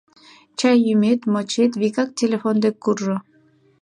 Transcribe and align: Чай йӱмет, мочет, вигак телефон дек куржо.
Чай 0.59 0.77
йӱмет, 0.85 1.19
мочет, 1.31 1.71
вигак 1.81 2.09
телефон 2.19 2.55
дек 2.63 2.75
куржо. 2.83 3.15